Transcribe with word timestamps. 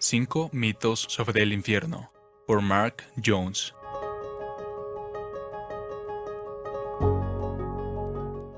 5 0.00 0.50
mitos 0.52 1.06
sobre 1.08 1.42
el 1.42 1.52
infierno 1.52 2.12
por 2.46 2.62
Mark 2.62 3.02
Jones. 3.24 3.74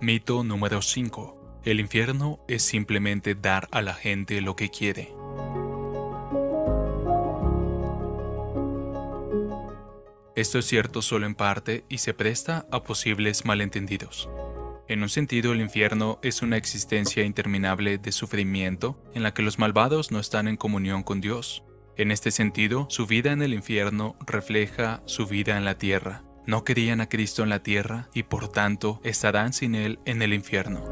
Mito 0.00 0.42
número 0.42 0.82
5. 0.82 1.60
El 1.62 1.78
infierno 1.78 2.40
es 2.48 2.64
simplemente 2.64 3.36
dar 3.36 3.68
a 3.70 3.82
la 3.82 3.94
gente 3.94 4.40
lo 4.40 4.56
que 4.56 4.68
quiere. 4.68 5.14
Esto 10.34 10.58
es 10.58 10.66
cierto 10.66 11.02
solo 11.02 11.26
en 11.26 11.36
parte 11.36 11.84
y 11.88 11.98
se 11.98 12.14
presta 12.14 12.66
a 12.72 12.82
posibles 12.82 13.44
malentendidos. 13.44 14.28
En 14.88 15.02
un 15.02 15.10
sentido, 15.10 15.52
el 15.52 15.60
infierno 15.60 16.18
es 16.22 16.40
una 16.40 16.56
existencia 16.56 17.22
interminable 17.22 17.98
de 17.98 18.10
sufrimiento 18.10 18.98
en 19.12 19.22
la 19.22 19.34
que 19.34 19.42
los 19.42 19.58
malvados 19.58 20.10
no 20.10 20.18
están 20.18 20.48
en 20.48 20.56
comunión 20.56 21.02
con 21.02 21.20
Dios. 21.20 21.62
En 21.98 22.10
este 22.10 22.30
sentido, 22.30 22.86
su 22.88 23.06
vida 23.06 23.32
en 23.32 23.42
el 23.42 23.52
infierno 23.52 24.16
refleja 24.26 25.02
su 25.04 25.26
vida 25.26 25.58
en 25.58 25.66
la 25.66 25.76
tierra. 25.76 26.24
No 26.46 26.64
querían 26.64 27.02
a 27.02 27.08
Cristo 27.10 27.42
en 27.42 27.50
la 27.50 27.62
tierra 27.62 28.08
y 28.14 28.22
por 28.22 28.48
tanto 28.48 28.98
estarán 29.04 29.52
sin 29.52 29.74
Él 29.74 29.98
en 30.06 30.22
el 30.22 30.32
infierno. 30.32 30.82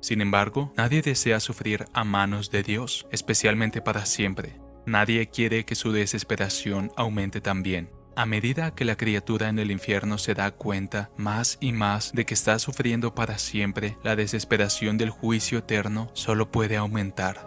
Sin 0.00 0.20
embargo, 0.20 0.72
nadie 0.76 1.00
desea 1.00 1.38
sufrir 1.38 1.84
a 1.92 2.02
manos 2.02 2.50
de 2.50 2.64
Dios, 2.64 3.06
especialmente 3.12 3.80
para 3.80 4.04
siempre. 4.04 4.58
Nadie 4.84 5.28
quiere 5.28 5.64
que 5.64 5.76
su 5.76 5.92
desesperación 5.92 6.90
aumente 6.96 7.40
también. 7.40 8.01
A 8.14 8.26
medida 8.26 8.74
que 8.74 8.84
la 8.84 8.96
criatura 8.96 9.48
en 9.48 9.58
el 9.58 9.70
infierno 9.70 10.18
se 10.18 10.34
da 10.34 10.50
cuenta 10.50 11.10
más 11.16 11.56
y 11.60 11.72
más 11.72 12.12
de 12.12 12.26
que 12.26 12.34
está 12.34 12.58
sufriendo 12.58 13.14
para 13.14 13.38
siempre, 13.38 13.96
la 14.04 14.16
desesperación 14.16 14.98
del 14.98 15.08
juicio 15.08 15.58
eterno 15.58 16.10
solo 16.12 16.50
puede 16.50 16.76
aumentar. 16.76 17.46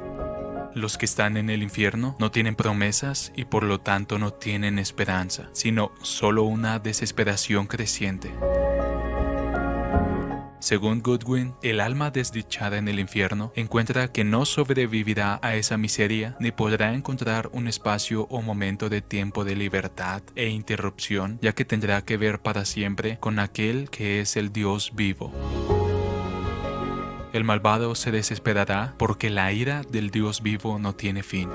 Los 0.73 0.97
que 0.97 1.05
están 1.05 1.37
en 1.37 1.51
el 1.51 1.61
infierno 1.61 2.15
no 2.19 2.31
tienen 2.31 2.55
promesas 2.55 3.31
y 3.35 3.45
por 3.45 3.63
lo 3.63 3.79
tanto 3.79 4.17
no 4.17 4.33
tienen 4.33 4.79
esperanza, 4.79 5.49
sino 5.53 5.91
solo 6.01 6.43
una 6.43 6.79
desesperación 6.79 7.67
creciente. 7.67 8.33
Según 10.65 11.03
Goodwin, 11.03 11.53
el 11.61 11.79
alma 11.79 12.09
desdichada 12.09 12.79
en 12.79 12.87
el 12.87 12.99
infierno 12.99 13.51
encuentra 13.55 14.11
que 14.11 14.23
no 14.23 14.45
sobrevivirá 14.45 15.37
a 15.43 15.53
esa 15.53 15.77
miseria 15.77 16.35
ni 16.39 16.49
podrá 16.49 16.95
encontrar 16.95 17.51
un 17.53 17.67
espacio 17.67 18.25
o 18.31 18.41
momento 18.41 18.89
de 18.89 19.03
tiempo 19.03 19.45
de 19.45 19.55
libertad 19.55 20.23
e 20.35 20.47
interrupción, 20.47 21.37
ya 21.39 21.53
que 21.53 21.65
tendrá 21.65 22.01
que 22.01 22.17
ver 22.17 22.39
para 22.39 22.65
siempre 22.65 23.19
con 23.19 23.37
aquel 23.37 23.91
que 23.91 24.21
es 24.21 24.37
el 24.37 24.51
Dios 24.51 24.93
vivo. 24.95 25.31
El 27.31 27.43
malvado 27.43 27.93
se 27.93 28.09
desesperará 28.09 28.95
porque 28.97 29.29
la 29.29 29.53
ira 29.53 29.83
del 29.83 30.09
Dios 30.09 30.41
vivo 30.41 30.79
no 30.79 30.95
tiene 30.95 31.21
fin. 31.21 31.47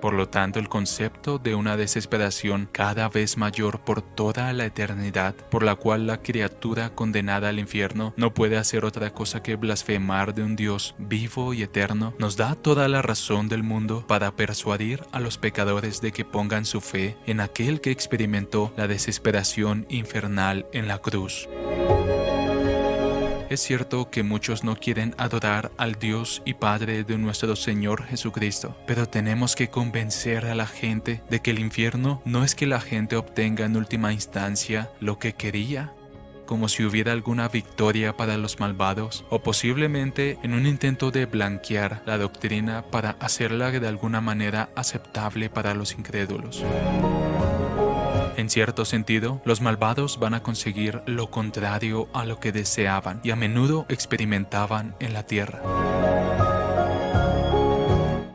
Por 0.00 0.14
lo 0.14 0.28
tanto, 0.28 0.58
el 0.58 0.68
concepto 0.68 1.38
de 1.38 1.54
una 1.54 1.76
desesperación 1.76 2.68
cada 2.70 3.08
vez 3.08 3.36
mayor 3.36 3.80
por 3.80 4.02
toda 4.02 4.52
la 4.52 4.66
eternidad, 4.66 5.34
por 5.50 5.62
la 5.62 5.74
cual 5.74 6.06
la 6.06 6.22
criatura 6.22 6.90
condenada 6.94 7.48
al 7.48 7.58
infierno 7.58 8.14
no 8.16 8.34
puede 8.34 8.56
hacer 8.56 8.84
otra 8.84 9.12
cosa 9.12 9.42
que 9.42 9.56
blasfemar 9.56 10.34
de 10.34 10.42
un 10.42 10.56
Dios 10.56 10.94
vivo 10.98 11.54
y 11.54 11.62
eterno, 11.62 12.14
nos 12.18 12.36
da 12.36 12.54
toda 12.54 12.88
la 12.88 13.02
razón 13.02 13.48
del 13.48 13.62
mundo 13.62 14.04
para 14.06 14.36
persuadir 14.36 15.02
a 15.12 15.20
los 15.20 15.38
pecadores 15.38 16.00
de 16.00 16.12
que 16.12 16.24
pongan 16.24 16.64
su 16.64 16.80
fe 16.80 17.16
en 17.26 17.40
aquel 17.40 17.80
que 17.80 17.90
experimentó 17.90 18.72
la 18.76 18.88
desesperación 18.88 19.86
infernal 19.88 20.66
en 20.72 20.88
la 20.88 20.98
cruz. 20.98 21.48
Es 23.48 23.60
cierto 23.60 24.10
que 24.10 24.24
muchos 24.24 24.64
no 24.64 24.74
quieren 24.74 25.14
adorar 25.18 25.70
al 25.76 25.94
Dios 25.94 26.42
y 26.44 26.54
Padre 26.54 27.04
de 27.04 27.16
nuestro 27.16 27.54
Señor 27.54 28.02
Jesucristo, 28.04 28.76
pero 28.88 29.08
tenemos 29.08 29.54
que 29.54 29.68
convencer 29.68 30.46
a 30.46 30.56
la 30.56 30.66
gente 30.66 31.22
de 31.30 31.40
que 31.40 31.52
el 31.52 31.60
infierno 31.60 32.20
no 32.24 32.42
es 32.42 32.56
que 32.56 32.66
la 32.66 32.80
gente 32.80 33.14
obtenga 33.14 33.64
en 33.64 33.76
última 33.76 34.12
instancia 34.12 34.90
lo 34.98 35.20
que 35.20 35.34
quería, 35.34 35.92
como 36.44 36.68
si 36.68 36.84
hubiera 36.84 37.12
alguna 37.12 37.46
victoria 37.46 38.16
para 38.16 38.36
los 38.36 38.58
malvados, 38.58 39.24
o 39.30 39.40
posiblemente 39.40 40.38
en 40.42 40.52
un 40.52 40.66
intento 40.66 41.12
de 41.12 41.26
blanquear 41.26 42.02
la 42.04 42.18
doctrina 42.18 42.82
para 42.90 43.10
hacerla 43.20 43.70
de 43.70 43.86
alguna 43.86 44.20
manera 44.20 44.70
aceptable 44.74 45.50
para 45.50 45.72
los 45.74 45.92
incrédulos. 45.92 46.64
En 48.36 48.50
cierto 48.50 48.84
sentido, 48.84 49.40
los 49.46 49.62
malvados 49.62 50.18
van 50.18 50.34
a 50.34 50.42
conseguir 50.42 51.00
lo 51.06 51.30
contrario 51.30 52.08
a 52.12 52.26
lo 52.26 52.38
que 52.38 52.52
deseaban 52.52 53.20
y 53.24 53.30
a 53.30 53.36
menudo 53.36 53.86
experimentaban 53.88 54.94
en 55.00 55.14
la 55.14 55.22
tierra. 55.22 55.62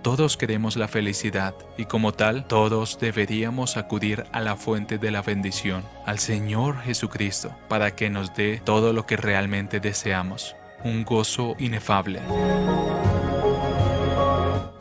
Todos 0.02 0.38
queremos 0.38 0.76
la 0.76 0.88
felicidad 0.88 1.54
y 1.78 1.86
como 1.86 2.14
tal 2.14 2.46
todos 2.48 2.98
deberíamos 3.00 3.78
acudir 3.78 4.26
a 4.32 4.42
la 4.42 4.56
fuente 4.56 4.98
de 4.98 5.12
la 5.12 5.22
bendición, 5.22 5.84
al 6.08 6.18
Señor 6.18 6.82
Jesucristo, 6.82 7.56
para 7.70 7.96
que 7.96 8.10
nos 8.10 8.34
dé 8.34 8.60
todo 8.64 8.94
lo 8.94 9.06
que 9.06 9.18
realmente 9.18 9.80
deseamos, 9.80 10.56
un 10.84 11.06
gozo 11.06 11.56
inefable. 11.60 12.22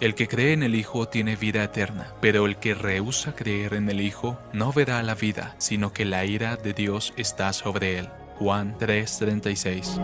El 0.00 0.14
que 0.14 0.28
cree 0.28 0.54
en 0.54 0.62
el 0.62 0.74
Hijo 0.76 1.08
tiene 1.08 1.36
vida 1.36 1.62
eterna, 1.62 2.14
pero 2.22 2.46
el 2.46 2.56
que 2.56 2.74
rehúsa 2.74 3.34
creer 3.34 3.74
en 3.74 3.90
el 3.90 4.00
Hijo 4.00 4.38
no 4.54 4.72
verá 4.72 5.02
la 5.02 5.14
vida, 5.14 5.54
sino 5.58 5.92
que 5.92 6.06
la 6.06 6.24
ira 6.24 6.56
de 6.56 6.72
Dios 6.72 7.12
está 7.18 7.52
sobre 7.52 7.98
él. 7.98 8.08
Juan 8.38 8.78
3:36 8.78 10.00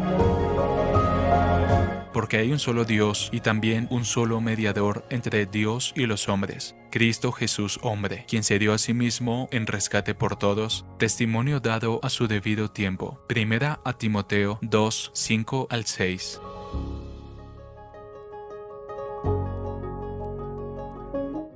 Porque 2.13 2.37
hay 2.37 2.53
un 2.53 2.59
solo 2.59 2.85
Dios 2.85 3.31
y 3.33 3.41
también 3.41 3.89
un 3.91 4.05
solo 4.05 4.43
mediador 4.43 5.07
entre 5.09 5.47
Dios 5.47 5.95
y 5.97 6.05
los 6.05 6.29
hombres, 6.29 6.77
Cristo 6.91 7.33
Jesús 7.33 7.79
hombre, 7.81 8.27
quien 8.29 8.45
se 8.45 8.59
dio 8.59 8.75
a 8.75 8.79
sí 8.79 8.93
mismo 8.93 9.49
en 9.51 9.67
rescate 9.67 10.15
por 10.15 10.37
todos, 10.37 10.85
testimonio 10.99 11.61
dado 11.61 12.01
a 12.03 12.11
su 12.11 12.29
debido 12.29 12.71
tiempo. 12.71 13.19
Primera 13.29 13.81
a 13.83 13.95
Timoteo 13.95 14.59
2, 14.61 15.13
5 15.15 15.69
al 15.71 15.87
6. 15.87 16.41